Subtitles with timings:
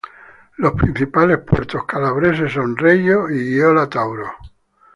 [0.57, 4.31] Los principales puertos calabreses son Regio y Gioia Tauro.